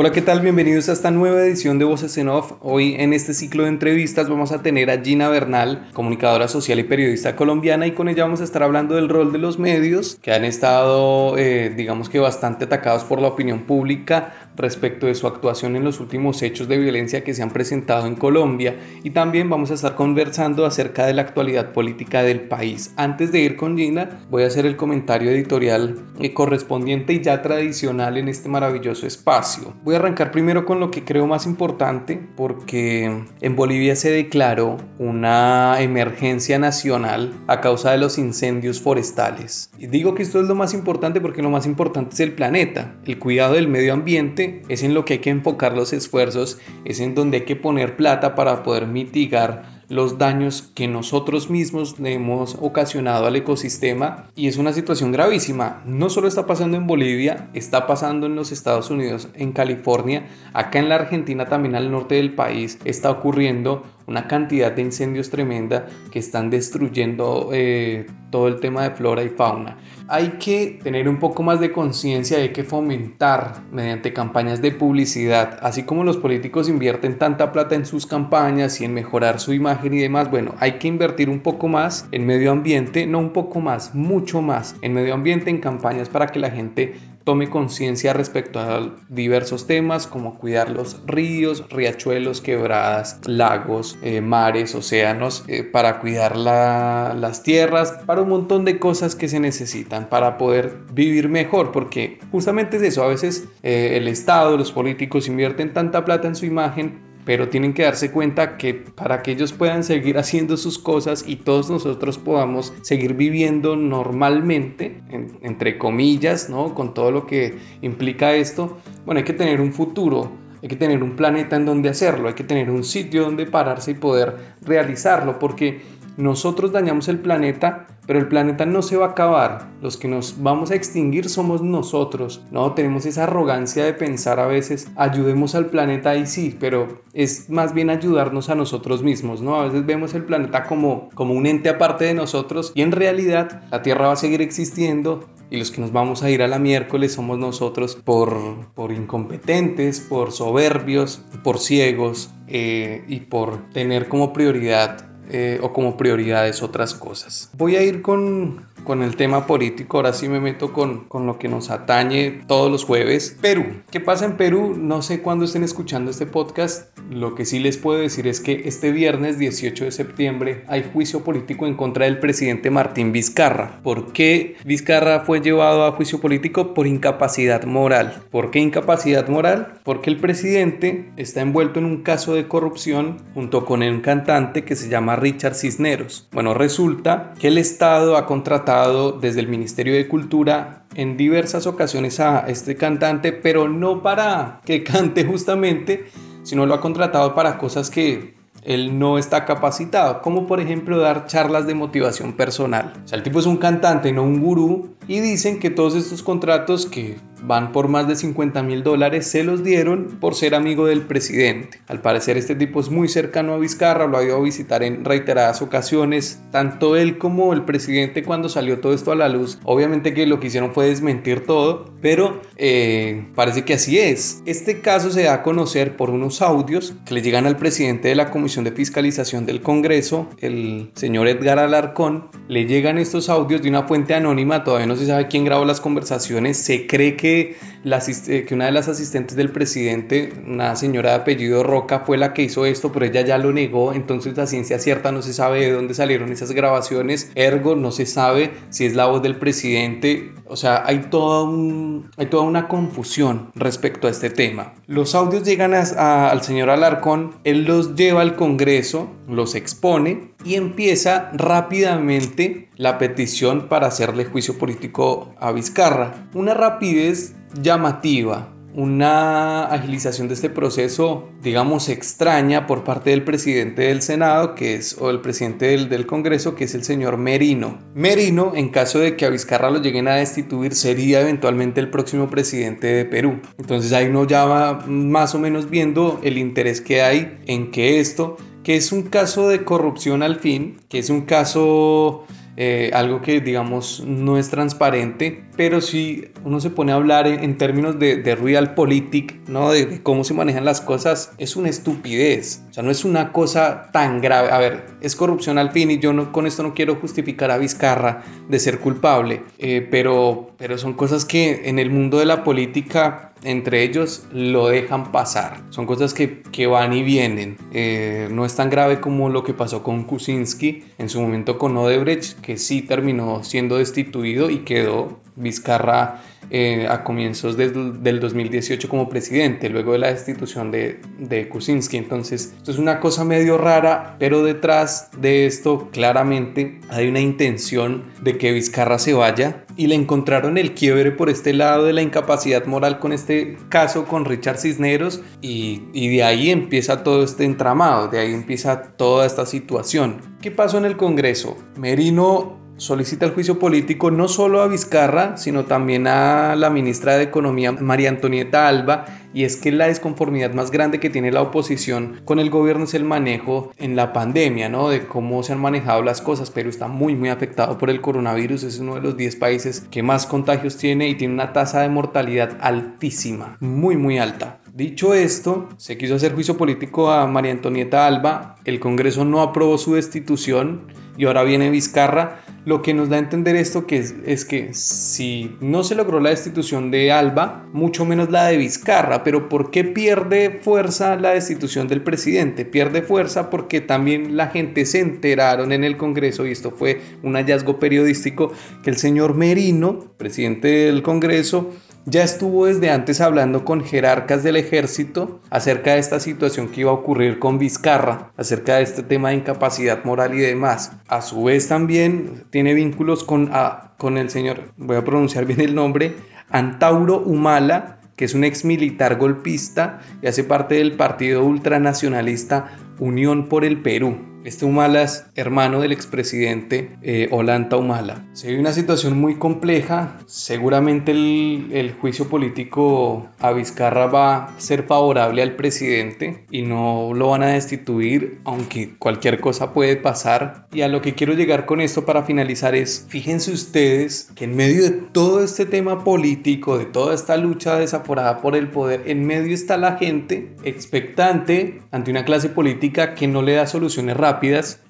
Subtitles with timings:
[0.00, 0.40] Hola, ¿qué tal?
[0.42, 2.52] Bienvenidos a esta nueva edición de Voces en Off.
[2.60, 6.84] Hoy en este ciclo de entrevistas vamos a tener a Gina Bernal, comunicadora social y
[6.84, 10.32] periodista colombiana, y con ella vamos a estar hablando del rol de los medios que
[10.32, 15.74] han estado, eh, digamos que bastante atacados por la opinión pública respecto de su actuación
[15.74, 19.70] en los últimos hechos de violencia que se han presentado en Colombia y también vamos
[19.70, 22.92] a estar conversando acerca de la actualidad política del país.
[22.96, 27.42] Antes de ir con Gina, voy a hacer el comentario editorial eh, correspondiente y ya
[27.42, 29.74] tradicional en este maravilloso espacio.
[29.88, 34.76] Voy a arrancar primero con lo que creo más importante porque en Bolivia se declaró
[34.98, 39.70] una emergencia nacional a causa de los incendios forestales.
[39.78, 43.18] Digo que esto es lo más importante porque lo más importante es el planeta, el
[43.18, 47.14] cuidado del medio ambiente es en lo que hay que enfocar los esfuerzos, es en
[47.14, 53.26] donde hay que poner plata para poder mitigar los daños que nosotros mismos hemos ocasionado
[53.26, 55.82] al ecosistema y es una situación gravísima.
[55.86, 60.78] No solo está pasando en Bolivia, está pasando en los Estados Unidos, en California, acá
[60.78, 65.86] en la Argentina también al norte del país está ocurriendo una cantidad de incendios tremenda
[66.10, 69.76] que están destruyendo eh, todo el tema de flora y fauna.
[70.08, 75.58] Hay que tener un poco más de conciencia, hay que fomentar mediante campañas de publicidad,
[75.62, 79.92] así como los políticos invierten tanta plata en sus campañas y en mejorar su imagen
[79.94, 83.60] y demás, bueno, hay que invertir un poco más en medio ambiente, no un poco
[83.60, 86.94] más, mucho más en medio ambiente, en campañas para que la gente
[87.28, 94.74] tome conciencia respecto a diversos temas como cuidar los ríos, riachuelos, quebradas, lagos, eh, mares,
[94.74, 100.38] océanos, eh, para cuidar las tierras, para un montón de cosas que se necesitan para
[100.38, 105.74] poder vivir mejor, porque justamente es eso, a veces eh, el Estado, los políticos invierten
[105.74, 109.84] tanta plata en su imagen pero tienen que darse cuenta que para que ellos puedan
[109.84, 115.02] seguir haciendo sus cosas y todos nosotros podamos seguir viviendo normalmente,
[115.42, 116.74] entre comillas, ¿no?
[116.74, 121.02] Con todo lo que implica esto, bueno, hay que tener un futuro, hay que tener
[121.02, 125.38] un planeta en donde hacerlo, hay que tener un sitio donde pararse y poder realizarlo,
[125.38, 125.82] porque
[126.18, 129.68] nosotros dañamos el planeta pero el planeta no se va a acabar.
[129.82, 132.40] Los que nos vamos a extinguir somos nosotros.
[132.50, 137.50] No tenemos esa arrogancia de pensar a veces, ayudemos al planeta y sí, pero es
[137.50, 139.60] más bien ayudarnos a nosotros mismos, ¿no?
[139.60, 143.60] A veces vemos el planeta como, como un ente aparte de nosotros y en realidad
[143.70, 146.58] la Tierra va a seguir existiendo y los que nos vamos a ir a la
[146.58, 148.38] miércoles somos nosotros por,
[148.74, 155.96] por incompetentes, por soberbios, por ciegos eh, y por tener como prioridad eh, o como
[155.96, 157.50] prioridades otras cosas.
[157.52, 161.38] Voy a ir con, con el tema político, ahora sí me meto con, con lo
[161.38, 163.36] que nos atañe todos los jueves.
[163.40, 164.76] Perú, ¿qué pasa en Perú?
[164.78, 168.62] No sé cuándo estén escuchando este podcast, lo que sí les puedo decir es que
[168.66, 173.80] este viernes 18 de septiembre hay juicio político en contra del presidente Martín Vizcarra.
[173.82, 176.74] ¿Por qué Vizcarra fue llevado a juicio político?
[176.74, 178.22] Por incapacidad moral.
[178.30, 179.74] ¿Por qué incapacidad moral?
[179.84, 184.76] Porque el presidente está envuelto en un caso de corrupción junto con un cantante que
[184.76, 186.28] se llama Richard Cisneros.
[186.32, 188.77] Bueno, resulta que el Estado ha contratado
[189.20, 194.84] desde el Ministerio de Cultura en diversas ocasiones a este cantante, pero no para que
[194.84, 196.06] cante justamente,
[196.42, 201.26] sino lo ha contratado para cosas que él no está capacitado, como por ejemplo dar
[201.26, 202.92] charlas de motivación personal.
[203.04, 206.22] O sea, el tipo es un cantante, no un gurú, y dicen que todos estos
[206.22, 210.86] contratos que van por más de 50 mil dólares se los dieron por ser amigo
[210.86, 211.80] del presidente.
[211.86, 215.04] Al parecer este tipo es muy cercano a Vizcarra, lo ha ido a visitar en
[215.04, 219.58] reiteradas ocasiones, tanto él como el presidente cuando salió todo esto a la luz.
[219.64, 224.42] Obviamente que lo que hicieron fue desmentir todo, pero eh, parece que así es.
[224.46, 228.14] Este caso se da a conocer por unos audios que le llegan al presidente de
[228.14, 232.28] la Comisión de Fiscalización del Congreso, el señor Edgar Alarcón.
[232.48, 235.80] Le llegan estos audios de una fuente anónima, todavía no se sabe quién grabó las
[235.80, 236.58] conversaciones.
[236.58, 241.62] Se cree que, la, que una de las asistentes del presidente, una señora de apellido
[241.62, 243.92] Roca, fue la que hizo esto, pero ella ya lo negó.
[243.92, 247.30] Entonces la ciencia cierta no se sabe de dónde salieron esas grabaciones.
[247.34, 250.32] Ergo, no se sabe si es la voz del presidente.
[250.46, 254.74] O sea, hay toda, un, hay toda una confusión respecto a este tema.
[254.86, 261.30] Los audios llegan al señor Alarcón, él los lleva al Congreso, los expone y empieza
[261.34, 266.30] rápidamente la petición para hacerle juicio político a Vizcarra.
[266.32, 274.00] Una rapidez llamativa, una agilización de este proceso, digamos, extraña por parte del presidente del
[274.00, 277.78] Senado, que es, o el presidente del, Congreso, que es el señor Merino.
[277.94, 282.30] Merino, en caso de que a Vizcarra lo lleguen a destituir, sería eventualmente el próximo
[282.30, 283.40] presidente de Perú.
[283.58, 288.00] Entonces ahí uno ya va más o menos viendo el interés que hay en que
[288.00, 288.38] esto,
[288.68, 292.26] que es un caso de corrupción al fin, que es un caso
[292.58, 297.58] eh, algo que digamos no es transparente, pero si uno se pone a hablar en,
[297.58, 299.72] términos de, de realpolitik, ¿no?
[299.72, 303.90] De, cómo se manejan las cosas, es una estupidez, o sea, no es una cosa
[303.92, 304.52] tan grave.
[304.52, 307.58] A ver, es corrupción al fin y yo no, con esto no quiero justificar a
[307.58, 312.44] Vizcarra de ser culpable, eh, pero, pero son cosas que en el mundo de la
[312.44, 315.60] política entre ellos lo dejan pasar.
[315.70, 317.56] Son cosas que, que van y vienen.
[317.72, 321.76] Eh, no es tan grave como lo que pasó con Kuczynski en su momento con
[321.76, 326.20] Odebrecht, que sí terminó siendo destituido y quedó Vizcarra
[326.50, 331.98] eh, a comienzos del, del, 2018 como presidente, luego de la destitución de, de Kuczynski.
[331.98, 338.04] Entonces, esto es una cosa medio rara, pero detrás de esto claramente hay una intención
[338.22, 342.02] de que Vizcarra se vaya y le encontraron el quiebre por este lado de la
[342.02, 347.44] incapacidad moral con este caso con Richard Cisneros y, y de ahí empieza todo este
[347.44, 350.20] entramado, de ahí empieza toda esta situación.
[350.40, 351.56] ¿Qué pasó en el Congreso?
[351.76, 357.24] Merino solicita el juicio político no solo a Vizcarra, sino también a la ministra de
[357.24, 359.04] Economía, María Antonieta Alba,
[359.34, 362.94] y es que la desconformidad más grande que tiene la oposición con el gobierno es
[362.94, 364.88] el manejo en la pandemia, ¿no?
[364.88, 366.50] De cómo se han manejado las cosas.
[366.50, 370.02] Perú está muy, muy afectado por el coronavirus, es uno de los 10 países que
[370.02, 374.60] más contagios tiene y tiene una tasa de mortalidad altísima, muy, muy alta.
[374.72, 379.76] Dicho esto, se quiso hacer juicio político a María Antonieta Alba, el Congreso no aprobó
[379.76, 380.86] su destitución
[381.16, 385.56] y ahora viene Vizcarra lo que nos da a entender esto que es, que si
[385.62, 389.84] no se logró la destitución de Alba, mucho menos la de Vizcarra, pero ¿por qué
[389.84, 392.66] pierde fuerza la destitución del presidente?
[392.66, 397.36] Pierde fuerza porque también la gente se enteraron en el Congreso, y esto fue un
[397.36, 401.70] hallazgo periodístico, que el señor Merino, presidente del Congreso,
[402.04, 406.90] ya estuvo desde antes hablando con jerarcas del ejército acerca de esta situación que iba
[406.90, 410.92] a ocurrir con Vizcarra, acerca de este tema de incapacidad moral y demás.
[411.08, 413.50] A su vez también tiene vínculos con,
[413.98, 416.16] con el señor, voy a pronunciar bien el nombre,
[416.50, 423.48] Antauro Humala, que es un ex militar golpista y hace parte del partido ultranacionalista Unión
[423.48, 424.18] por el Perú.
[424.48, 428.24] Este Humala es hermano del expresidente eh, Olanta Humala.
[428.32, 430.16] Se ve una situación muy compleja.
[430.24, 437.10] Seguramente el, el, juicio político a Vizcarra va a ser favorable al presidente y no
[437.14, 440.66] lo van a destituir, aunque cualquier cosa puede pasar.
[440.72, 444.56] Y a lo que quiero llegar con esto para finalizar es, fíjense ustedes que en
[444.56, 449.26] medio de todo este tema político, de toda esta lucha desaforada por el poder, en
[449.26, 454.37] medio está la gente expectante ante una clase política que no le da soluciones rápidas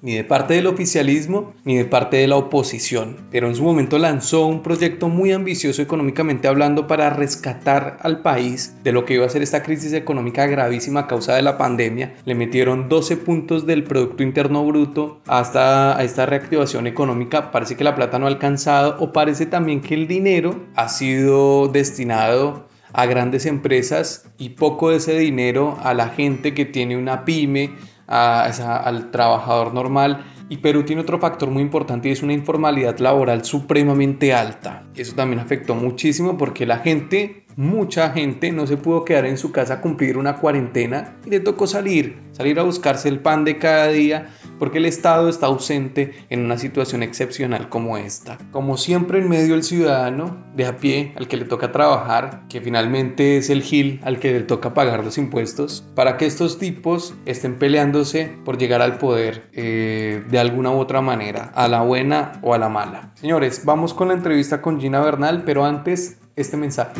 [0.01, 3.97] ni de parte del oficialismo ni de parte de la oposición, pero en su momento
[3.97, 9.25] lanzó un proyecto muy ambicioso económicamente hablando para rescatar al país de lo que iba
[9.25, 12.15] a ser esta crisis económica gravísima a causa de la pandemia.
[12.25, 17.51] Le metieron 12 puntos del Producto Interno Bruto hasta esta reactivación económica.
[17.51, 21.67] Parece que la plata no ha alcanzado o parece también que el dinero ha sido
[21.67, 27.25] destinado a grandes empresas y poco de ese dinero a la gente que tiene una
[27.25, 27.71] pyme,
[28.09, 30.25] al trabajador normal.
[30.49, 34.83] Y Perú tiene otro factor muy importante y es una informalidad laboral supremamente alta.
[34.95, 39.51] Eso también afectó muchísimo porque la gente mucha gente no se pudo quedar en su
[39.51, 43.57] casa a cumplir una cuarentena y le tocó salir, salir a buscarse el pan de
[43.57, 48.37] cada día porque el Estado está ausente en una situación excepcional como esta.
[48.51, 52.61] Como siempre en medio el ciudadano de a pie al que le toca trabajar, que
[52.61, 57.13] finalmente es el GIL al que le toca pagar los impuestos, para que estos tipos
[57.25, 62.39] estén peleándose por llegar al poder eh, de alguna u otra manera, a la buena
[62.41, 63.11] o a la mala.
[63.15, 66.93] Señores, vamos con la entrevista con Gina Bernal, pero antes este mensaje.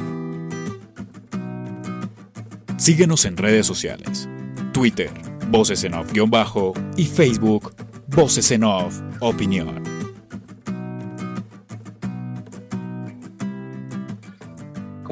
[2.79, 4.29] Síguenos en redes sociales.
[4.71, 5.12] Twitter,
[5.50, 7.75] Voces en Off-Bajo y Facebook,
[8.07, 10.00] Voces en Off Opinión.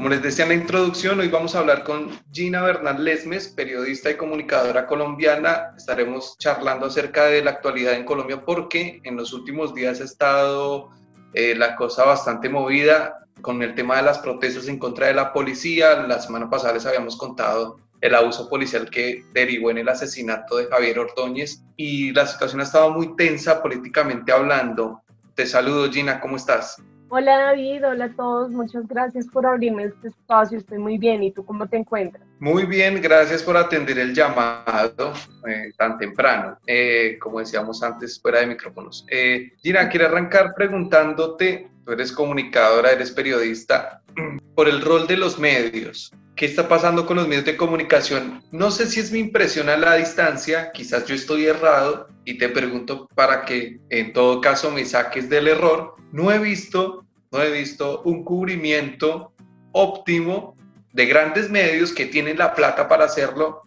[0.08, 4.10] como les decía en la introducción, hoy vamos a hablar con Gina Bernal Lesmes, periodista
[4.10, 5.74] y comunicadora colombiana.
[5.76, 10.92] Estaremos charlando acerca de la actualidad en Colombia porque en los últimos días ha estado
[11.38, 15.32] eh, la cosa bastante movida con el tema de las protestas en contra de la
[15.32, 15.96] policía.
[16.08, 20.66] La semana pasada les habíamos contado el abuso policial que derivó en el asesinato de
[20.66, 25.04] Javier Ordóñez y la situación ha estado muy tensa políticamente hablando.
[25.36, 26.82] Te saludo Gina, ¿cómo estás?
[27.10, 31.32] Hola David, hola a todos, muchas gracias por abrirme este espacio, estoy muy bien, ¿y
[31.32, 32.22] tú cómo te encuentras?
[32.40, 35.14] Muy bien, gracias por atender el llamado
[35.48, 39.06] eh, tan temprano, eh, como decíamos antes fuera de micrófonos.
[39.10, 44.04] Eh, Gina, quiero arrancar preguntándote, tú eres comunicadora, eres periodista,
[44.56, 46.12] por el rol de los medios.
[46.38, 48.44] ¿Qué está pasando con los medios de comunicación?
[48.52, 52.48] No sé si es mi impresión a la distancia, quizás yo estoy errado y te
[52.48, 57.52] pregunto para que en todo caso me saques del error no he visto, no he
[57.52, 59.34] visto un cubrimiento
[59.72, 60.56] óptimo
[60.94, 63.64] de grandes medios que tienen la plata para hacerlo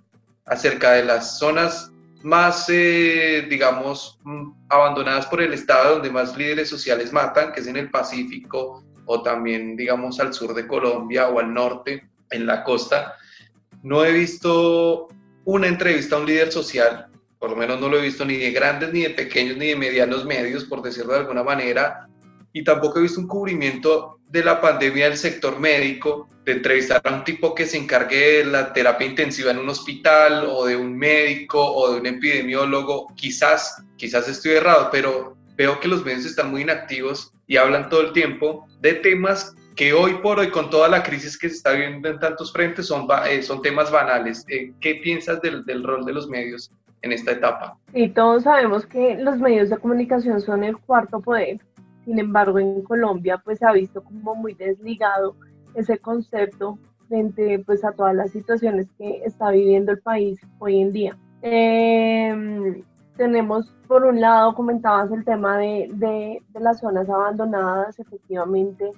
[0.47, 1.91] acerca de las zonas
[2.23, 7.67] más, eh, digamos, mm, abandonadas por el Estado, donde más líderes sociales matan, que es
[7.67, 12.65] en el Pacífico o también, digamos, al sur de Colombia o al norte, en la
[12.65, 13.17] costa.
[13.83, 15.09] No he visto
[15.45, 17.07] una entrevista a un líder social,
[17.39, 19.77] por lo menos no lo he visto ni de grandes, ni de pequeños, ni de
[19.77, 22.07] medianos medios, por decirlo de alguna manera,
[22.53, 27.15] y tampoco he visto un cubrimiento de la pandemia del sector médico, de entrevistar a
[27.15, 30.97] un tipo que se encargue de la terapia intensiva en un hospital o de un
[30.97, 33.09] médico o de un epidemiólogo.
[33.17, 38.03] Quizás, quizás estoy errado, pero veo que los medios están muy inactivos y hablan todo
[38.03, 41.73] el tiempo de temas que hoy por hoy, con toda la crisis que se está
[41.73, 44.45] viviendo en tantos frentes, son, eh, son temas banales.
[44.49, 46.71] Eh, ¿Qué piensas del, del rol de los medios
[47.01, 47.79] en esta etapa?
[47.95, 51.61] Y todos sabemos que los medios de comunicación son el cuarto poder
[52.05, 55.35] sin embargo, en Colombia pues se ha visto como muy desligado
[55.75, 60.93] ese concepto frente pues a todas las situaciones que está viviendo el país hoy en
[60.93, 61.19] día.
[61.43, 62.83] Em,
[63.17, 68.91] tenemos por un lado, comentabas el tema de, de, las zonas abandonadas, efectivamente,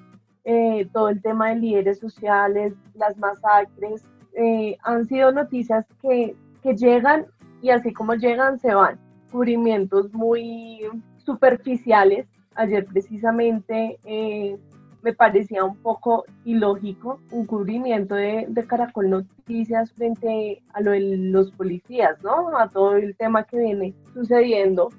[0.44, 6.74] eh, todo el tema de líderes sociales, las masacres, eh, han sido noticias que, que
[6.74, 7.26] llegan
[7.60, 8.98] y así como llegan se van,
[9.30, 10.80] cubrimientos muy
[11.18, 14.58] superficiales Ayer precisamente eh,
[15.02, 21.50] me parecía un poco ilógico un cubrimiento de, Caracol Noticias frente a lo de los
[21.52, 22.56] policías, ¿no?
[22.56, 24.90] A todo el tema que viene sucediendo.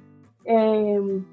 [0.45, 1.23] Em,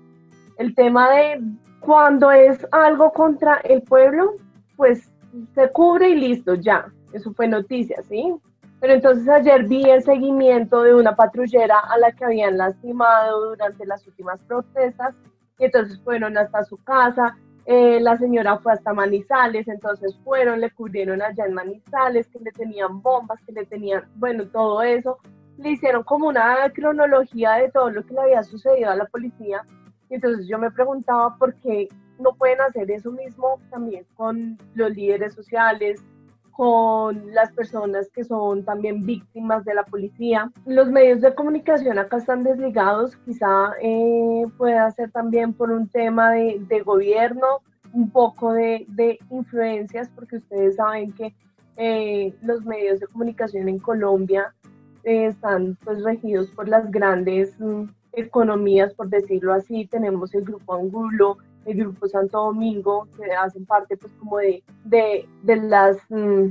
[0.59, 1.43] el tema de
[1.81, 4.37] cuando es algo contra el pueblo,
[4.77, 5.13] pues
[5.55, 6.87] se cubre y listo, ya.
[7.13, 8.35] Eso fue noticia, ¿sí?
[8.81, 13.85] Pero entonces ayer vi el seguimiento de una patrullera a la que habían lastimado durante
[13.85, 15.15] las últimas protestas
[15.61, 21.23] entonces fueron hasta su casa, eh, la señora fue hasta Manizales, entonces fueron, le cubrieron
[21.23, 25.19] allá en Manizales, que le tenían bombas, que le tenían, bueno, todo eso.
[25.59, 29.63] Le hicieron como una cronología de todo lo que le había sucedido a la policía.
[30.11, 31.88] Entonces yo me preguntaba por qué
[32.19, 36.05] no pueden hacer eso mismo también con los líderes sociales,
[36.61, 40.50] con las personas que son también víctimas de la policía.
[40.67, 46.33] Los medios de comunicación acá están desligados, quizá eh, pueda ser también por un tema
[46.33, 47.61] de, gobierno,
[47.95, 48.87] un poco de,
[49.31, 51.35] influencias, porque ustedes saben que
[51.79, 54.55] eh, los medios de comunicación en Colombia
[55.05, 59.87] eh, están pues regidos por las grandes mm, economías, por decirlo así.
[59.87, 65.29] Tenemos el Grupo Angulo, el Grupo Santo Domingo, que hacen parte pues como de, de,
[65.43, 66.47] de, las, mm,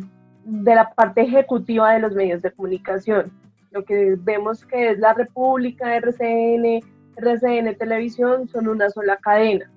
[0.45, 3.31] de la parte ejecutiva de los medios de comunicación.
[3.71, 6.81] Lo que vemos que es la República, RCN,
[7.17, 9.69] RCN Televisión, son una sola cadena.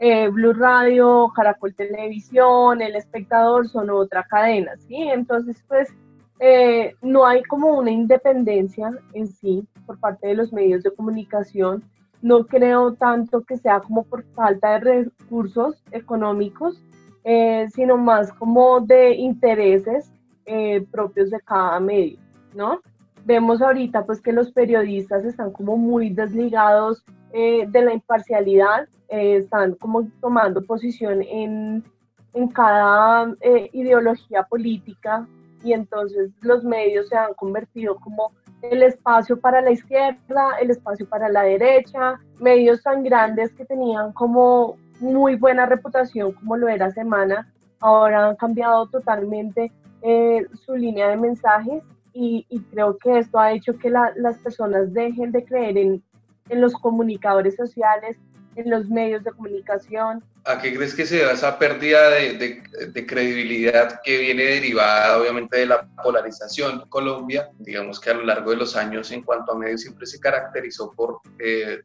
[0.00, 4.96] Eh, Blue Radio, Caracol Televisión, El Espectador son otra cadena, ¿sí?
[4.96, 5.92] Entonces, pues,
[6.40, 11.82] eh, no hay como una independencia en sí por parte de los medios de comunicación
[12.22, 16.80] no creo tanto que sea como por falta de recursos económicos,
[17.24, 20.12] eh, sino más como de intereses
[20.46, 22.18] eh, propios de cada medio,
[22.54, 22.80] ¿no?
[23.24, 30.08] Vemos ahorita pues que los periodistas están como muy desligados de la imparcialidad, están como
[30.20, 31.84] tomando posición en,
[32.32, 33.34] en cada
[33.72, 35.28] ideología política
[35.62, 41.08] y entonces los medios se han convertido como el espacio para la izquierda, el espacio
[41.08, 46.90] para la derecha, medios tan grandes que tenían como muy buena reputación como lo era
[46.90, 49.72] Semana, ahora han cambiado totalmente
[50.02, 55.30] eh, su línea de mensajes y, creo que esto ha hecho que las personas dejen
[55.30, 56.02] de creer en,
[56.48, 58.18] en los comunicadores sociales,
[58.58, 60.22] en los medios de comunicación.
[60.44, 62.62] ¿A qué crees que se da esa pérdida de,
[62.92, 67.50] de, credibilidad que viene derivada obviamente de la polarización Colombia?
[67.58, 70.90] Digamos que a lo largo de los años en cuanto a medios siempre se caracterizó
[70.90, 71.82] por eh,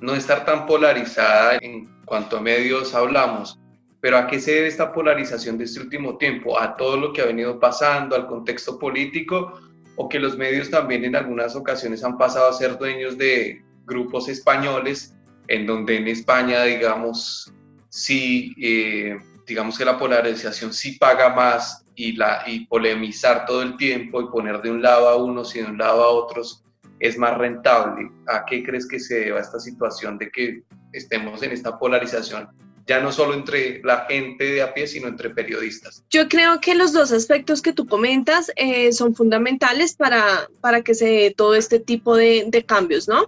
[0.00, 3.58] no estar tan polarizada en cuanto a medios hablamos.
[4.00, 6.60] Pero ¿a qué se debe esta polarización de este último tiempo?
[6.60, 9.60] ¿A todo lo que ha venido pasando, al contexto político?
[9.96, 14.28] ¿O que los medios también en algunas ocasiones han pasado a ser dueños de grupos
[14.28, 15.16] españoles,
[15.48, 17.52] en donde en España, digamos,
[17.88, 23.76] sí, eh, digamos que la polarización sí paga más y, la, y polemizar todo el
[23.76, 26.64] tiempo y poner de un lado a unos y de un lado a otros
[26.98, 28.10] es más rentable.
[28.28, 32.48] ¿A qué crees que se deba esta situación de que estemos en esta polarización
[32.86, 36.04] ya no solo entre la gente de a pie, sino entre periodistas.
[36.10, 40.94] Yo creo que los dos aspectos que tú comentas eh, son fundamentales para, para que
[40.94, 43.26] se dé todo este tipo de, de cambios, ¿no?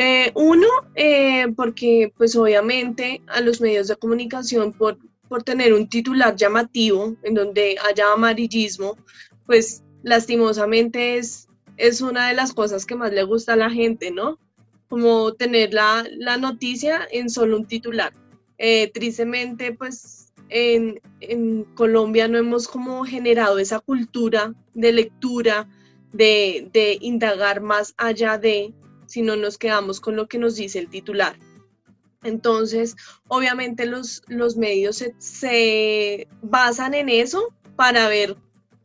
[0.00, 4.96] Eh, uno, eh, porque pues obviamente a los medios de comunicación por,
[5.28, 8.96] por tener un titular llamativo en donde haya amarillismo,
[9.44, 14.12] pues lastimosamente es, es una de las cosas que más le gusta a la gente,
[14.12, 14.38] ¿no?
[14.88, 18.12] Como tener la, la noticia en solo un titular.
[18.56, 21.00] Eh, tristemente, pues en,
[21.74, 25.68] Colombia no hemos como generado esa cultura de lectura,
[26.12, 28.72] de, indagar más allá de,
[29.08, 31.36] si no nos quedamos con lo que nos dice el titular.
[32.22, 32.96] Entonces,
[33.26, 38.36] obviamente los, los medios se, se, basan en eso para ver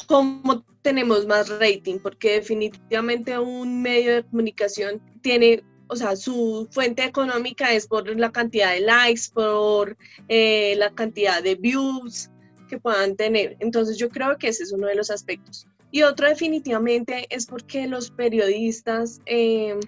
[0.08, 7.04] cómo tenemos más rating, porque definitivamente un medio de comunicación tiene o sea, su fuente
[7.04, 9.96] económica es por la cantidad de likes, por
[10.28, 12.32] eh, la cantidad de views
[12.68, 13.58] que puedan tener.
[13.60, 15.68] Entonces yo creo que ese es uno de los aspectos.
[15.92, 19.80] Y otro definitivamente es porque los periodistas eh,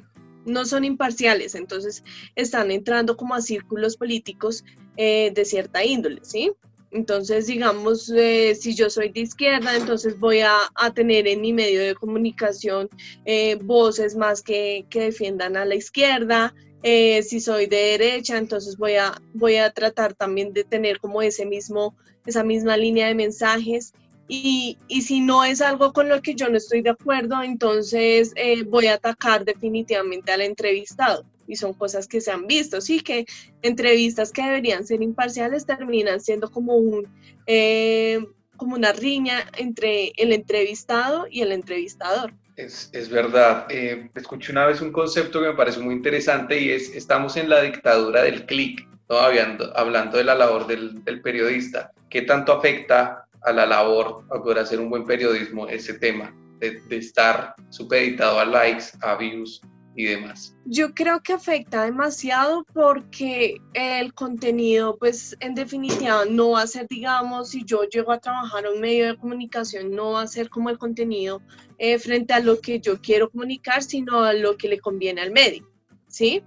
[0.46, 2.04] no son imparciales, entonces
[2.36, 4.64] están entrando como a círculos políticos
[4.98, 6.52] eh, de cierta índole, ¿sí?
[6.92, 10.60] Entonces, digamos, eh, si yo soy de izquierda, entonces voy a,
[10.94, 12.90] tener en mi medio de comunicación
[13.26, 16.54] eh, voces más que, defiendan a la izquierda.
[16.82, 21.46] Si soy de derecha, entonces voy a, voy a tratar también de tener como ese
[21.46, 23.92] mismo, esa misma línea de mensajes.
[24.28, 28.34] Y, y si no es algo con lo que yo no estoy de acuerdo, entonces
[28.68, 33.26] voy a atacar definitivamente al entrevistado y son cosas que se han visto, sí, que
[33.62, 37.08] entrevistas que deberían ser imparciales terminan siendo como un...
[37.48, 38.20] Eh,
[38.58, 42.32] como una riña entre el entrevistado y el entrevistador.
[42.56, 43.68] Es, es verdad.
[43.70, 47.50] Eh, escuché una vez un concepto que me parece muy interesante y es, estamos en
[47.50, 49.18] la dictadura del clic, ¿no?
[49.18, 51.92] hablando, hablando de la labor del, del, periodista.
[52.10, 56.82] ¿Qué tanto afecta a la labor, a poder hacer un buen periodismo, ese tema de,
[56.82, 59.62] de estar supeditado a likes, a views,
[59.96, 60.56] y demás?
[60.66, 66.88] Yo creo que afecta demasiado porque el contenido, pues en definitiva, no va a ser,
[66.90, 70.70] digamos, si yo llego a trabajar un medio de comunicación, no va a ser como
[70.70, 71.42] el contenido
[71.78, 75.32] eh, frente a lo que yo quiero comunicar, sino a lo que le conviene al
[75.32, 75.68] medio,
[76.08, 76.44] ¿sí?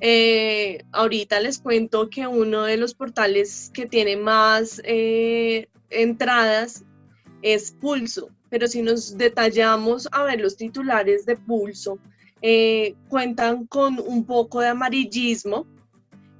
[0.00, 6.84] Eh, ahorita les cuento que uno de los portales que tiene más eh, entradas
[7.42, 11.98] es Pulso, pero si nos detallamos a ver los titulares de Pulso,
[12.42, 15.66] eh, cuentan con un poco de amarillismo.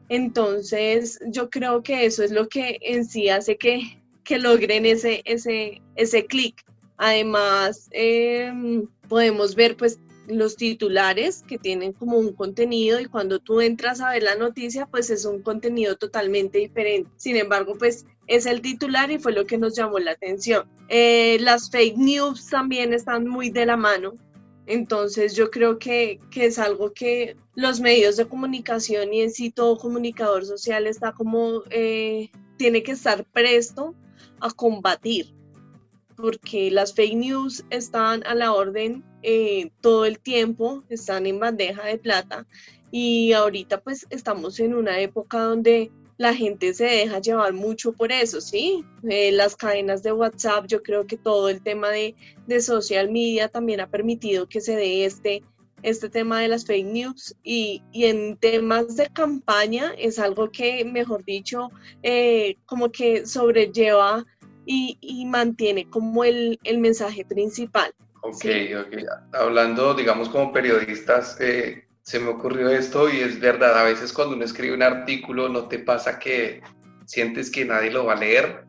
[0.08, 5.22] Entonces, yo creo que eso es lo que en sí hace que, que logren ese,
[5.24, 6.64] ese, ese clic.
[6.96, 13.60] Además, em, podemos ver pues los titulares que tienen como un contenido y cuando tú
[13.60, 17.10] entras a ver la noticia, pues es un contenido totalmente diferente.
[17.16, 20.68] Sin embargo, pues es el titular y fue lo que nos llamó la atención.
[20.88, 24.14] Eh, las fake news también están muy de la mano.
[24.66, 29.78] Entonces yo creo que, es algo que los medios de comunicación y en sí todo
[29.78, 33.94] comunicador social está como, eh, tiene que estar presto
[34.40, 35.34] a combatir,
[36.16, 41.86] porque las fake news están a la orden eh, todo el tiempo, están en bandeja
[41.86, 42.46] de plata
[42.90, 48.10] y ahorita pues estamos en una época donde la gente se deja llevar mucho por
[48.10, 48.84] eso, ¿sí?
[49.08, 52.14] Eh, las cadenas de WhatsApp, yo creo que todo el tema de,
[52.60, 55.44] social media también ha permitido que se dé este,
[55.82, 61.24] este tema de las fake news y, en temas de campaña es algo que, mejor
[61.24, 61.70] dicho,
[62.02, 64.26] eh, como que sobrelleva
[64.66, 67.92] y, mantiene como el, mensaje principal.
[68.22, 68.44] Ok,
[68.80, 68.96] ok.
[69.32, 74.34] Hablando, digamos, como periodistas, eh, se me ocurrió esto y es verdad, a veces cuando
[74.34, 76.62] uno escribe un artículo no te pasa que
[77.04, 78.64] sientes que nadie lo va a leer,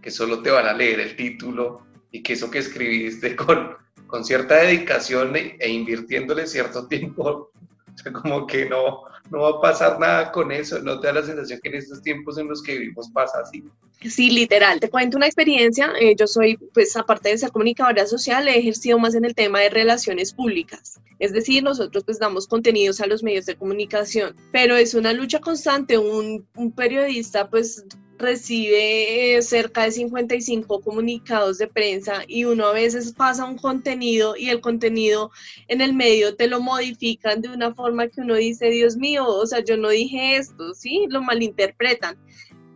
[0.00, 3.72] que solo te van a leer el título y que eso que escribiste con,
[4.06, 7.50] con cierta dedicación e, e invirtiéndole cierto tiempo
[7.94, 11.14] O sea, como que no, no va a pasar nada con eso, no te da
[11.14, 13.64] la sensación que en estos tiempos en los que vivimos pasa así.
[14.02, 18.46] Sí, literal, te cuento una experiencia, eh, yo soy, pues aparte de ser comunicadora social,
[18.48, 23.00] he ejercido más en el tema de relaciones públicas, es decir, nosotros pues damos contenidos
[23.00, 27.86] a los medios de comunicación, pero es una lucha constante, un, un periodista pues
[28.18, 34.36] recibe eh, cerca de 55 comunicados de prensa y uno a veces pasa un contenido
[34.36, 35.30] y el contenido
[35.68, 39.46] en el medio te lo modifican de una forma que uno dice, Dios mío, o
[39.46, 41.06] sea, yo no dije esto, ¿sí?
[41.08, 42.16] Lo malinterpretan.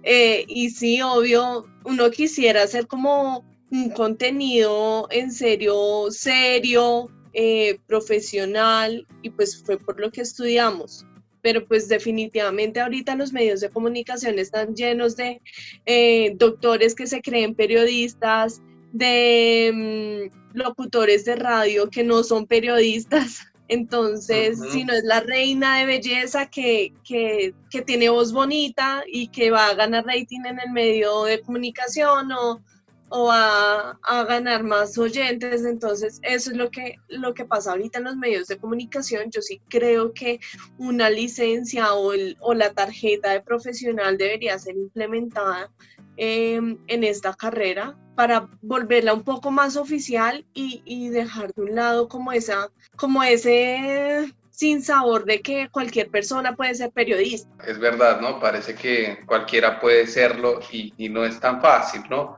[0.03, 9.07] Eh, y sí, obvio, uno quisiera hacer como un contenido en serio, serio, eh, profesional,
[9.23, 11.05] y pues fue por lo que estudiamos
[11.43, 15.41] pero pues definitivamente ahorita los medios de comunicación están llenos de
[15.87, 23.41] eh, doctores que se creen periodistas, de mm, locutores de radio que no son periodistas.
[23.69, 29.29] Entonces, si no es la reina de belleza que, que, que, tiene voz bonita y
[29.29, 32.63] que va a ganar rating en el medio de comunicación o,
[33.11, 35.65] o a, a, ganar más oyentes.
[35.65, 39.31] Entonces, eso es lo que, lo que pasa ahorita en los medios de comunicación.
[39.31, 40.41] Yo sí creo que
[40.79, 45.71] una licencia o, el, o la tarjeta de profesional debería ser implementada
[46.17, 51.75] em, en esta carrera para volverla un poco más oficial y, y, dejar de un
[51.77, 57.49] lado como, esa, como ese sin sabor de que cualquier persona puede ser periodista.
[57.65, 58.41] Es verdad, ¿no?
[58.41, 62.37] Parece que cualquiera puede serlo y no es tan fácil, ¿no?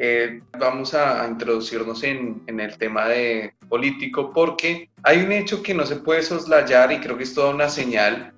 [0.00, 5.84] Eh, vamos a, introducirnos en, el tema de político porque hay un hecho que no
[5.84, 8.32] se puede soslayar y creo que es toda una señal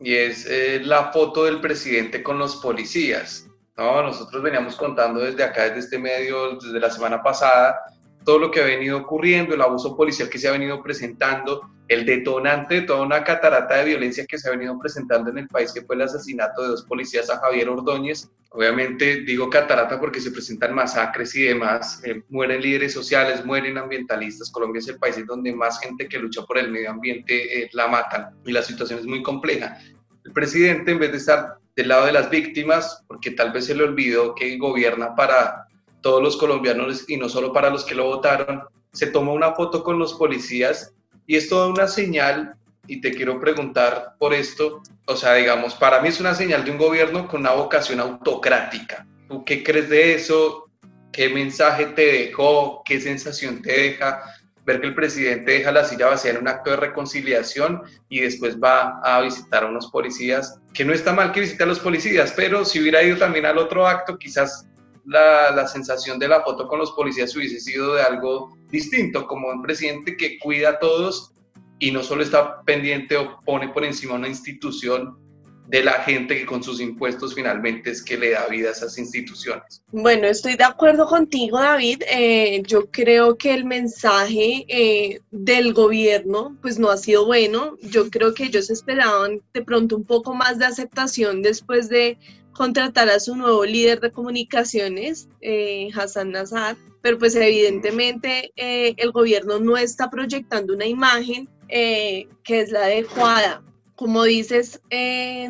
[0.00, 3.48] y es eh, la foto del presidente con los policías.
[3.76, 4.02] ¿no?
[4.02, 7.76] Nosotros veníamos contando desde acá, desde este medio, desde la semana pasada,
[8.24, 12.04] todo lo que ha venido ocurriendo, el abuso policial que se ha venido presentando, el
[12.04, 15.72] detonante de toda una catarata de violencia que se ha venido presentando en el país,
[15.72, 18.30] que fue el asesinato de dos policías a Javier Ordóñez.
[18.50, 24.50] Obviamente digo catarata porque se presentan masacres y demás, eh, mueren líderes sociales, mueren ambientalistas.
[24.50, 27.86] Colombia es el país donde más gente que lucha por el medio ambiente eh, la
[27.86, 29.78] matan y la situación es muy compleja.
[30.24, 33.74] El presidente, en vez de estar del lado de las víctimas, porque tal vez se
[33.74, 35.66] le olvidó que gobierna para
[36.00, 39.82] todos los colombianos y no solo para los que lo votaron, se toma una foto
[39.82, 40.94] con los policías
[41.26, 42.56] y es toda una señal,
[42.86, 46.70] y te quiero preguntar por esto, o sea, digamos, para mí es una señal de
[46.70, 49.06] un gobierno con una vocación autocrática.
[49.28, 50.70] ¿Tú qué crees de eso?
[51.12, 52.82] ¿Qué mensaje te dejó?
[52.84, 54.22] ¿Qué sensación te deja?
[54.66, 58.58] Ver que el presidente deja la silla vacía en un acto de reconciliación y después
[58.58, 62.32] va a visitar a unos policías, que no está mal que visite a los policías,
[62.34, 64.66] pero si hubiera ido también al otro acto, quizás
[65.06, 69.48] la, la, sensación de la foto con los policías hubiese sido de algo distinto, como
[69.48, 71.32] un presidente que cuida a todos
[71.78, 75.18] y no solo está pendiente o pone por encima una institución
[75.66, 78.98] de la gente que con sus impuestos finalmente es que le da vida a esas
[78.98, 79.82] instituciones.
[79.92, 82.02] Bueno, estoy de acuerdo contigo, David.
[82.10, 87.76] Eh, yo creo que el mensaje eh, del gobierno pues no ha sido bueno.
[87.80, 92.18] Yo creo que ellos esperaban de pronto un poco más de aceptación después de
[92.54, 99.12] contratar a su nuevo líder de comunicaciones, eh, Hassan Nazar, pero pues evidentemente eh, el
[99.12, 103.62] gobierno no está proyectando una imagen eh, que es la adecuada.
[103.96, 104.80] Como dices,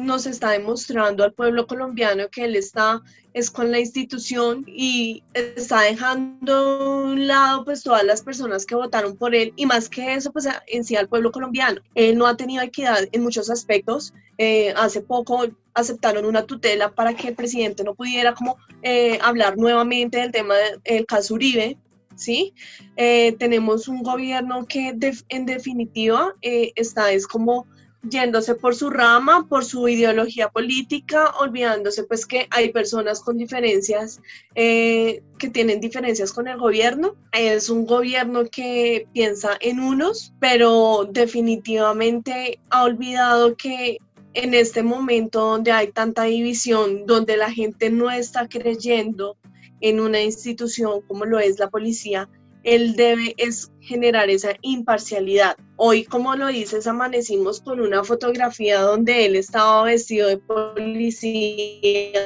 [0.00, 3.02] nos está demostrando al pueblo colombiano que él está
[3.34, 8.76] es con la institución y está dejando a un lado pues todas las personas que
[8.76, 11.80] votaron por él y más que eso pues en sí al pueblo colombiano.
[11.96, 14.14] Él no ha tenido equidad en muchos aspectos.
[14.38, 19.58] Eh, hace poco aceptaron una tutela para que el presidente no pudiera como eh, hablar
[19.58, 20.54] nuevamente del tema
[20.84, 21.76] del caso Uribe,
[22.14, 22.54] ¿sí?
[22.96, 24.96] Eh, tenemos un gobierno que
[25.28, 27.66] en definitiva está es como
[28.08, 34.20] yéndose por su rama, por su ideología política, olvidándose pues que hay personas con diferencias,
[34.54, 37.16] eh, que tienen diferencias con el gobierno.
[37.32, 43.98] Es un gobierno que piensa en unos, pero definitivamente ha olvidado que
[44.34, 49.36] en este momento donde hay tanta división, donde la gente no está creyendo
[49.80, 52.28] en una institución como lo es la policía,
[52.64, 55.56] él debe es generar esa imparcialidad.
[55.76, 62.20] Hoy, como lo dices, amanecimos con una fotografía donde él estaba vestido de policía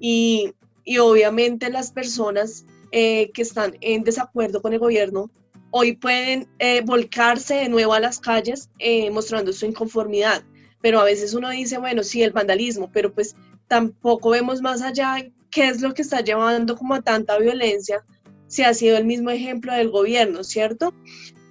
[0.00, 0.52] y,
[0.84, 5.30] y obviamente las personas eh, que están en desacuerdo con el gobierno
[5.70, 10.42] hoy pueden eh, volcarse de nuevo a las calles eh, mostrando su inconformidad.
[10.80, 13.36] Pero a veces uno dice, bueno, sí, el vandalismo, pero pues
[13.68, 15.16] tampoco vemos más allá
[15.50, 18.04] qué es lo que está llevando como a tanta violencia
[18.48, 20.94] si ha sido el mismo ejemplo del gobierno, ¿cierto?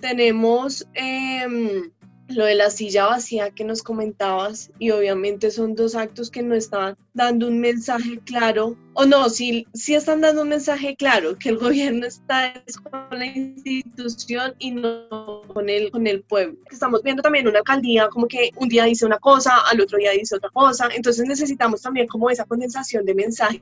[0.01, 1.91] Tenemos em,
[2.27, 6.55] lo de la silla vacía que nos comentabas y obviamente son dos actos que no
[6.55, 11.49] estaban dando un mensaje claro o no, si, si están dando un mensaje claro que
[11.49, 16.57] el gobierno está con la institución y no con el, con el pueblo.
[16.71, 20.11] Estamos viendo también una alcaldía como que un día dice una cosa, al otro día
[20.11, 23.61] dice otra cosa, entonces necesitamos también como esa condensación de mensajes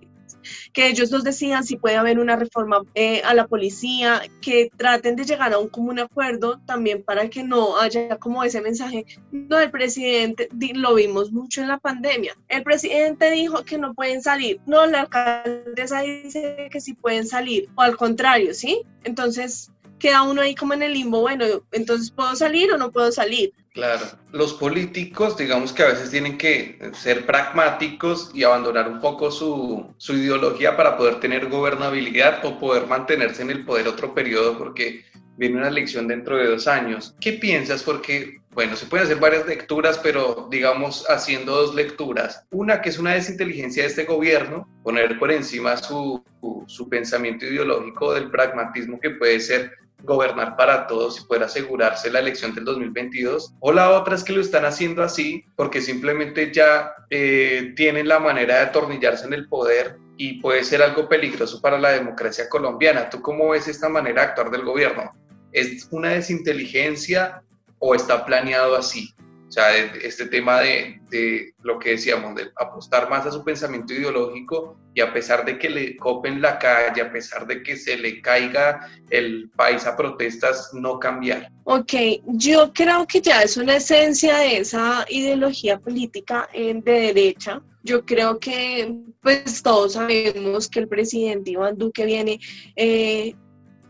[0.73, 5.15] que ellos nos decían si puede haber una reforma eh, a la policía, que traten
[5.15, 9.05] de llegar a un común acuerdo también para que no haya como ese mensaje.
[9.31, 14.21] No, el presidente, lo vimos mucho en la pandemia, el presidente dijo que no pueden
[14.21, 18.81] salir, no, la alcaldesa dice que sí pueden salir, o al contrario, ¿sí?
[19.03, 23.11] Entonces queda uno ahí como en el limbo, bueno, entonces puedo salir o no puedo
[23.11, 23.53] salir.
[23.73, 29.31] Claro, los políticos digamos que a veces tienen que ser pragmáticos y abandonar un poco
[29.31, 34.59] su, su, ideología para poder tener gobernabilidad o poder mantenerse en el poder otro periodo
[34.59, 35.05] porque
[35.37, 37.15] viene una elección dentro de dos años.
[37.19, 37.83] ¿Qué piensas?
[37.83, 42.45] Porque, bueno, se pueden hacer varias lecturas, pero digamos haciendo dos lecturas.
[42.51, 47.45] Una que es una desinteligencia de este gobierno, poner por encima su, su, su pensamiento
[47.45, 49.71] ideológico del pragmatismo que puede ser
[50.03, 53.53] gobernar para todos y poder asegurarse la elección del 2022.
[53.59, 58.19] O la otra es que lo están haciendo así porque simplemente ya eh, tienen la
[58.19, 63.09] manera de atornillarse en el poder y puede ser algo peligroso para la democracia colombiana.
[63.09, 65.11] ¿Tú cómo ves esta manera de actuar del gobierno?
[65.53, 67.43] ¿Es una desinteligencia
[67.79, 69.13] o está planeado así?
[69.47, 73.93] O sea, este tema de, de, lo que decíamos, de apostar más a su pensamiento
[73.93, 77.95] ideológico y a pesar de que le copen la calle, a pesar de que se
[77.97, 81.51] le caiga el país a protestas, no cambiar.
[81.65, 81.93] Ok,
[82.25, 87.61] yo creo que ya es una esencia de esa ideología política de derecha.
[87.83, 92.39] Yo creo que pues todos sabemos que el presidente Iván Duque viene
[92.75, 93.35] eh,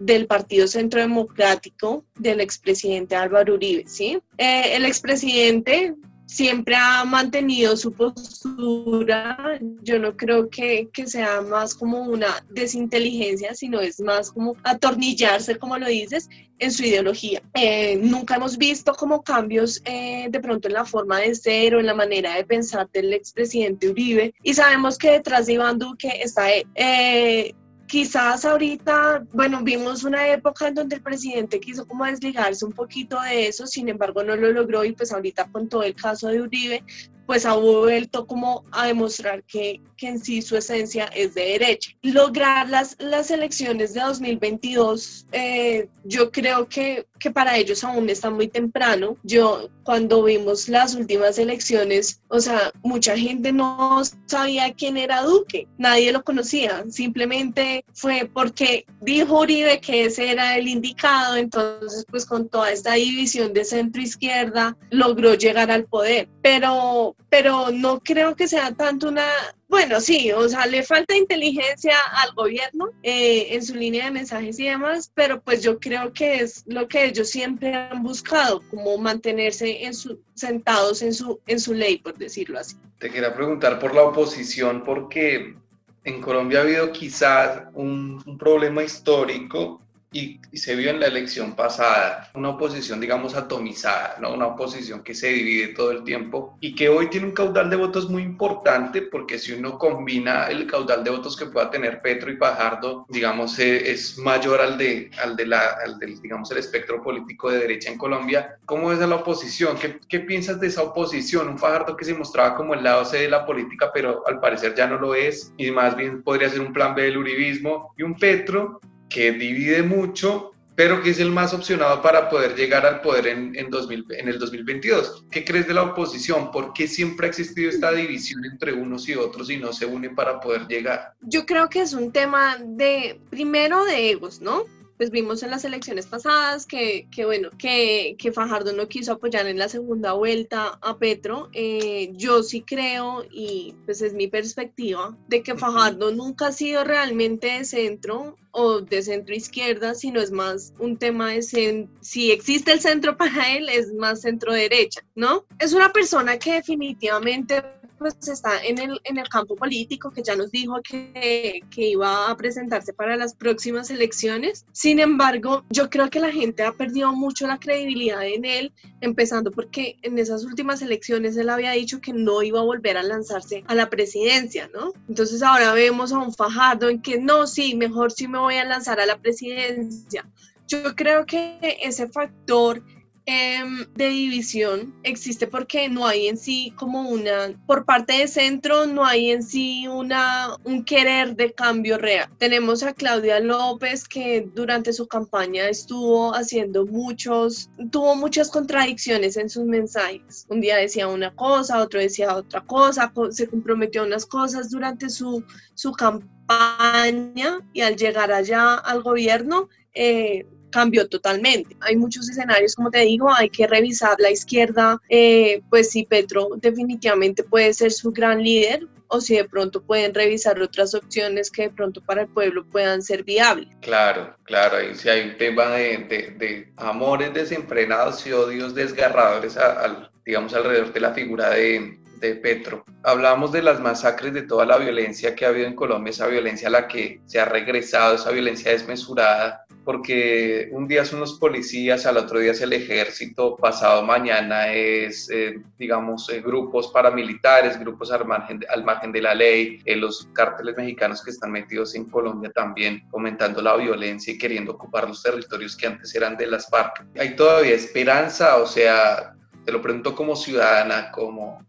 [0.06, 4.20] del Partido Centro Democrático del expresidente Álvaro Uribe, ¿sí?
[4.38, 11.76] Eh, el expresidente siempre ha mantenido su postura, yo no creo que, que, sea más
[11.76, 17.42] como una desinteligencia, sino es más como atornillarse, como lo dices, en su ideología.
[17.54, 21.80] Eh, nunca hemos visto como cambios eh, de pronto en la forma de ser o
[21.80, 26.10] en la manera de pensar del expresidente Uribe y sabemos que detrás de Iván Duque
[26.24, 26.66] está él.
[26.76, 27.54] Eh,
[27.94, 33.22] quizás ahorita, bueno, vimos una época en donde el presidente quiso como desligarse un poquito
[33.22, 36.42] de eso, sin embargo no lo logró y pues ahorita con todo el caso de
[36.42, 36.84] Uribe,
[37.28, 41.92] pues ha vuelto como a demostrar que, que, en sí su esencia es de derecha.
[42.02, 48.30] Lograr las, las elecciones de 2022, eh, yo creo que, que para ellos aún está
[48.30, 49.16] muy temprano.
[49.24, 55.70] Yo cuando vimos las últimas elecciones, o sea, mucha gente no sabía quién era Duque,
[55.78, 62.26] nadie lo conocía, simplemente fue porque dijo Uribe que ese era el indicado, entonces pues
[62.26, 68.36] con toda esta división de centro izquierda logró llegar al poder, pero pero, no creo
[68.36, 69.26] que sea tanto una,
[69.74, 74.60] bueno, sí, o sea, le falta inteligencia al gobierno eh, en su línea de mensajes
[74.60, 78.96] y demás, pero pues yo creo que es lo que ellos siempre han buscado, como
[79.00, 82.76] mantenerse en su, sentados en su, en su ley, por decirlo así.
[83.00, 85.56] Te quería preguntar por la oposición, porque
[86.04, 89.82] en Colombia ha habido quizás un, un problema histórico
[90.14, 94.34] y, se vio en la elección pasada una oposición, digamos, atomizada, ¿no?
[94.34, 97.76] una oposición que se divide todo el tiempo y que hoy tiene un caudal de
[97.76, 102.32] votos muy importante porque si uno combina el caudal de votos que pueda tener Petro
[102.32, 106.60] y Pajardo, digamos, eh, es mayor al, de, al, de la, al del, digamos, el
[106.60, 108.58] espectro político de derecha en Colombia.
[108.66, 109.78] ¿Cómo es la oposición?
[109.78, 111.50] ¿Qué, ¿Qué piensas de esa oposición?
[111.50, 114.76] Un Fajardo que se mostraba como el lado C de la política, pero al parecer
[114.76, 118.04] ya no lo es y más bien podría ser un plan B del uribismo y
[118.04, 118.80] un Petro
[119.14, 123.56] que divide mucho, pero que es el más opcionado para poder llegar al poder en,
[123.56, 125.26] en, 2000, en el 2022.
[125.30, 126.52] ¿Qué crees de la oposición?
[126.52, 130.16] ¿Por qué siempre ha existido esta división entre unos y otros y no se unen
[130.16, 131.14] para poder llegar?
[131.22, 134.66] Yo creo que es un tema de, primero, de egos, ¿no?
[134.98, 139.48] Pues vimos en las elecciones pasadas que, que bueno, que, que, Fajardo no quiso apoyar
[139.48, 141.50] en la segunda vuelta a Petro.
[141.54, 146.84] Eh, yo sí creo, y pues es mi perspectiva, de que Fajardo nunca ha sido
[146.84, 152.72] realmente de centro o de centro izquierda, sino es más un tema de si existe
[152.72, 155.46] el centro para él, es más centro derecha, ¿no?
[155.60, 157.64] Es una persona que definitivamente
[157.98, 162.30] pues está en el, en el campo político, que ya nos dijo que, que iba
[162.30, 164.66] a presentarse para las próximas elecciones.
[164.72, 169.52] Sin embargo, yo creo que la gente ha perdido mucho la credibilidad en él, empezando
[169.52, 173.64] porque en esas últimas elecciones él había dicho que no iba a volver a lanzarse
[173.68, 174.94] a la presidencia, ¿no?
[175.08, 178.66] Entonces ahora vemos a un Fajardo en que no, sí, mejor sí me voy a
[178.66, 180.28] lanzar a la presidencia.
[180.68, 182.84] Yo creo que ese factor
[183.26, 188.86] em, de división existe porque no hay en sí como una, por parte de centro,
[188.86, 192.30] no hay en sí una, un querer de cambio real.
[192.38, 199.50] Tenemos a Claudia López que durante su campaña estuvo haciendo muchos, tuvo muchas contradicciones en
[199.50, 200.46] sus mensajes.
[200.50, 205.10] Un día decía una cosa, otro decía otra cosa, se comprometió a unas cosas durante
[205.10, 211.78] su, su campaña y al llegar allá al gobierno, eh, cambió totalmente.
[211.82, 216.50] Hay muchos escenarios, como te digo, hay que revisar la izquierda, eh, pues si Petro
[216.58, 221.64] definitivamente puede ser su gran líder o si de pronto pueden revisar otras opciones que
[221.64, 223.68] de pronto para el pueblo puedan ser viables.
[223.82, 225.98] Claro, claro, ahí sí hay un tema de,
[226.40, 232.84] de, amores desenfrenados y odios desgarradores al, digamos, alrededor de la figura de, de Petro.
[233.04, 236.70] Hablamos de las masacres, de toda la violencia que ha habido en Colombia, esa violencia
[236.70, 242.06] a la que se ha regresado, esa violencia desmesurada, porque un día son los policías,
[242.06, 248.12] al otro día es el ejército, pasado mañana es, eh, digamos, eh, grupos paramilitares, grupos
[248.12, 251.96] al margen de, al margen de la ley, eh, los cárteles mexicanos que están metidos
[251.96, 256.48] en Colombia también, fomentando la violencia y queriendo ocupar los territorios que antes eran de
[256.48, 257.06] las FARC.
[257.20, 258.58] ¿Hay todavía esperanza?
[258.58, 261.66] O sea, te lo pregunto como ciudadana, como,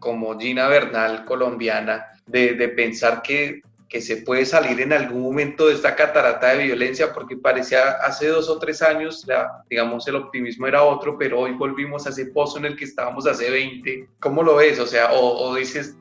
[0.00, 5.68] como Gina Bernal, colombiana, de, de pensar que que se puede salir en algún momento
[5.68, 10.16] de esta catarata de violencia, porque parecía hace dos o tres años, la, digamos, el
[10.16, 14.08] optimismo era otro, pero hoy volvimos a ese pozo en el que estábamos hace 20.
[14.20, 14.80] ¿Cómo lo ves?
[14.80, 15.94] O sea, o, dices,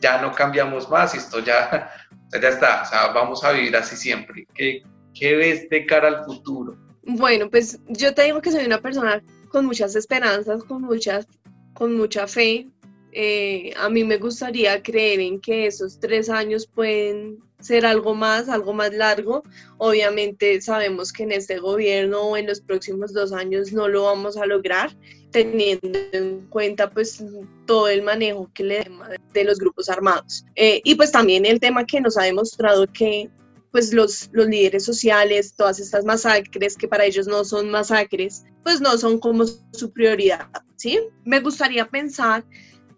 [0.00, 1.90] ya no cambiamos más, esto ya,
[2.32, 4.46] ya está, o sea, vamos a vivir así siempre.
[4.54, 4.82] ¿Qué,
[5.14, 6.76] ¿Qué ves de cara al futuro?
[7.02, 11.26] Bueno, pues yo te digo que soy una persona con muchas esperanzas, con, muchas,
[11.72, 12.68] con mucha fe,
[13.12, 18.48] eh, a mí me gustaría creer en que esos tres años pueden ser algo más,
[18.48, 19.42] algo más largo.
[19.78, 24.36] Obviamente sabemos que en este gobierno o en los próximos dos años no lo vamos
[24.36, 24.96] a lograr,
[25.30, 27.22] teniendo en cuenta pues
[27.66, 28.90] todo el manejo que le
[29.32, 30.44] de los grupos armados.
[30.56, 33.30] Eh, y pues también el tema que nos ha demostrado que
[33.70, 38.80] pues los, los líderes sociales, todas estas masacres que para ellos no son masacres, pues
[38.80, 40.98] no son como su prioridad, ¿sí?
[41.24, 42.44] Me gustaría pensar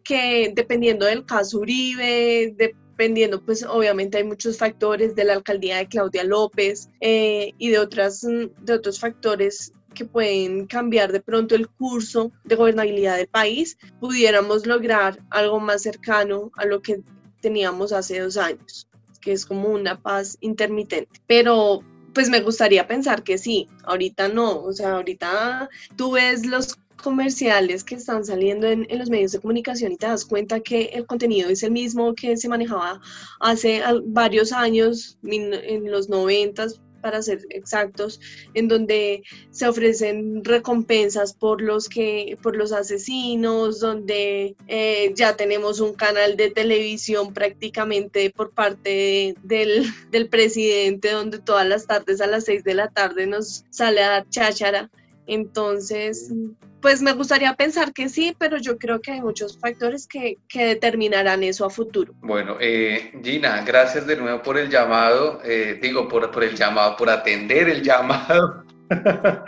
[0.05, 5.89] que dependiendo del caso Uribe, dependiendo, pues obviamente hay muchos factores de la alcaldía de
[5.89, 11.69] Claudia López eh, y de, otras, de otros factores que pueden cambiar de pronto el
[11.69, 17.03] curso de gobernabilidad del país, pudiéramos lograr algo más cercano a lo que
[17.41, 18.89] teníamos hace dos años,
[19.21, 21.21] que es como una paz intermitente.
[21.27, 21.83] Pero
[22.15, 27.85] pues me gustaría pensar que sí, ahorita no, o sea, ahorita tú ves los comerciales
[27.85, 31.51] que están saliendo en, los medios de comunicación y te das cuenta que el contenido
[31.51, 33.01] es el mismo que se manejaba
[33.41, 38.21] hace varios años, en los noventas, para ser exactos,
[38.55, 45.81] en donde se ofrecen recompensas por los que, por los asesinos, donde eh, ya tenemos
[45.81, 52.27] un canal de televisión prácticamente por parte del, del, presidente, donde todas las tardes a
[52.27, 54.91] las seis de la tarde nos sale a dar cháchara.
[55.27, 56.33] Entonces,
[56.81, 61.43] pues me gustaría pensar que sí, pero yo creo que hay muchos factores que, determinarán
[61.43, 62.13] eso a futuro.
[62.21, 66.97] Bueno, eh, Gina, gracias de nuevo por el llamado, eh, digo, por, por, el llamado,
[66.97, 68.65] por atender el llamado.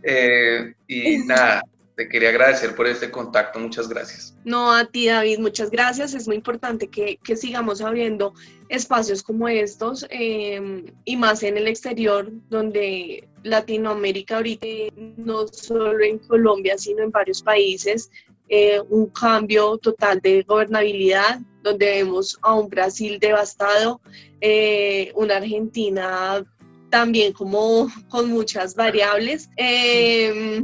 [0.00, 1.60] Eh, y nada,
[1.98, 4.32] te quería agradecer por este contacto, muchas gracias.
[4.44, 6.14] No, a ti David, muchas gracias.
[6.14, 8.34] Es muy importante que, sigamos abriendo
[8.68, 16.20] espacios como estos em, y más en el exterior, donde Latinoamérica ahorita, no solo en
[16.20, 18.12] Colombia, sino en varios países,
[18.48, 24.00] eh, un cambio total de gobernabilidad, donde vemos a un Brasil devastado,
[24.40, 26.46] eh, una Argentina
[26.90, 29.48] también como con muchas variables.
[29.56, 30.62] Eh,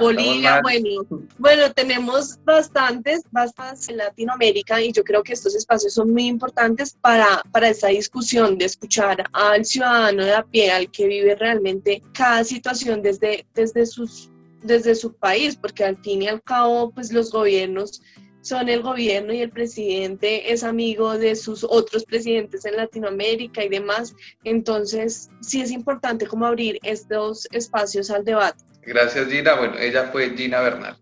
[0.00, 1.06] Bolivia, bueno,
[1.38, 6.96] bueno, tenemos bastantes, bastantes en Latinoamérica y yo creo que estos espacios son muy importantes
[7.00, 12.02] para, para esta discusión de escuchar al ciudadano de a pie, al que vive realmente
[12.12, 14.30] cada situación desde, desde, sus,
[14.62, 18.02] desde su país, porque al fin y al cabo, pues los gobiernos
[18.46, 23.68] son el gobierno y el presidente es amigo de sus otros presidentes en Latinoamérica y
[23.68, 24.14] demás.
[24.44, 28.62] Entonces, sí es importante como abrir estos espacios al debate.
[28.82, 29.56] Gracias Gina.
[29.56, 30.96] Bueno, ella fue Gina Bernal.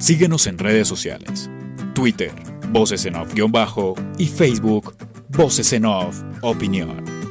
[0.00, 1.48] Síguenos en redes sociales.
[1.94, 2.32] Twitter,
[2.70, 4.96] Voces en Off-Bajo y Facebook,
[5.28, 7.27] Voces en Off Opinión.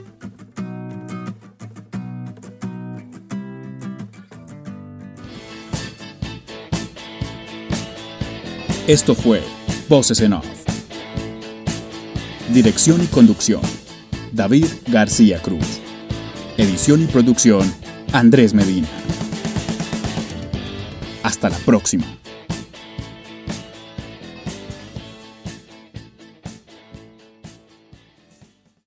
[8.88, 9.43] Esto fue
[9.89, 10.45] Voces en Off.
[12.53, 13.59] Dirección y conducción.
[14.31, 15.81] David García Cruz.
[16.55, 17.69] Edición y producción.
[18.13, 18.88] Andrés Medina.
[21.21, 22.16] Hasta la próxima.